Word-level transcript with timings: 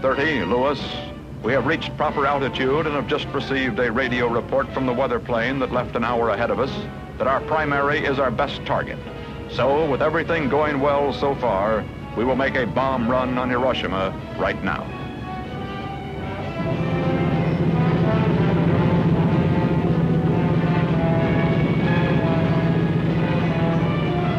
8.30, 0.00 0.48
Lewis. 0.48 0.80
We 1.42 1.52
have 1.52 1.66
reached 1.66 1.94
proper 1.98 2.24
altitude 2.24 2.86
and 2.86 2.94
have 2.94 3.06
just 3.06 3.26
received 3.28 3.78
a 3.78 3.92
radio 3.92 4.28
report 4.28 4.72
from 4.72 4.86
the 4.86 4.94
weather 4.94 5.20
plane 5.20 5.58
that 5.58 5.72
left 5.72 5.94
an 5.94 6.04
hour 6.04 6.30
ahead 6.30 6.50
of 6.50 6.58
us 6.58 6.72
that 7.18 7.26
our 7.26 7.42
primary 7.42 7.98
is 7.98 8.18
our 8.18 8.30
best 8.30 8.64
target. 8.64 8.98
So, 9.50 9.90
with 9.90 10.00
everything 10.00 10.48
going 10.48 10.80
well 10.80 11.12
so 11.12 11.34
far, 11.34 11.84
we 12.16 12.24
will 12.24 12.34
make 12.34 12.54
a 12.54 12.66
bomb 12.66 13.10
run 13.10 13.36
on 13.36 13.50
Hiroshima 13.50 14.18
right 14.38 14.64
now. 14.64 14.86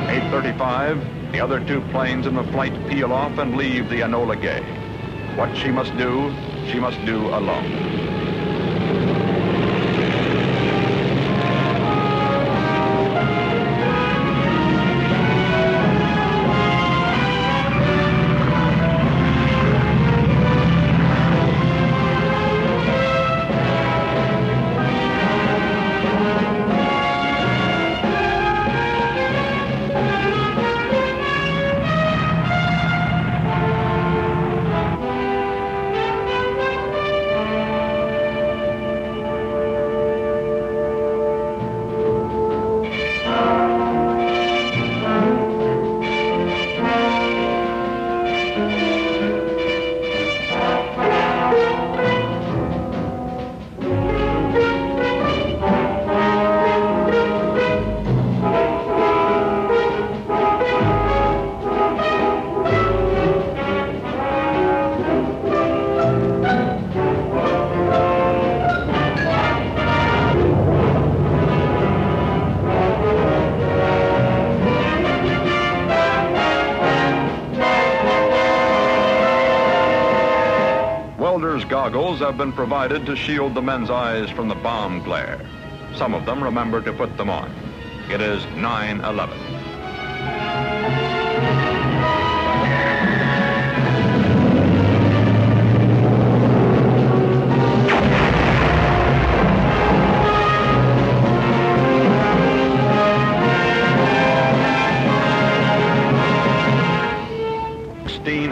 Eight 0.09 0.27
thirty-five. 0.31 1.31
The 1.33 1.39
other 1.39 1.63
two 1.63 1.81
planes 1.91 2.25
in 2.25 2.33
the 2.33 2.43
flight 2.45 2.73
peel 2.89 3.13
off 3.13 3.37
and 3.37 3.55
leave 3.55 3.89
the 3.89 3.99
Enola 3.99 4.41
Gay. 4.41 4.80
What 5.35 5.55
she 5.55 5.71
must 5.71 5.95
do, 5.97 6.33
she 6.67 6.79
must 6.79 7.03
do 7.05 7.29
alone. 7.29 8.00
Goggles 81.41 82.19
have 82.19 82.37
been 82.37 82.53
provided 82.53 83.07
to 83.07 83.15
shield 83.15 83.55
the 83.55 83.63
men's 83.63 83.89
eyes 83.89 84.29
from 84.29 84.47
the 84.47 84.53
bomb 84.53 85.03
glare. 85.03 85.39
Some 85.95 86.13
of 86.13 86.23
them 86.23 86.43
remember 86.43 86.81
to 86.81 86.93
put 86.93 87.17
them 87.17 87.31
on. 87.31 87.51
It 88.11 88.21
is 88.21 88.43
9-11. 88.43 89.51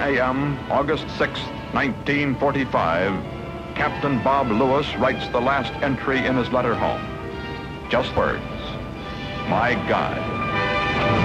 a.m., 0.02 0.58
August 0.72 1.06
6, 1.18 1.40
1945, 1.74 3.76
Captain 3.76 4.24
Bob 4.24 4.50
Lewis 4.50 4.96
writes 4.96 5.28
the 5.30 5.40
last 5.40 5.72
entry 5.84 6.26
in 6.26 6.36
his 6.36 6.52
letter 6.52 6.74
home. 6.74 7.00
Just 7.92 8.16
words. 8.16 8.42
My 9.48 9.76
God. 9.88 11.20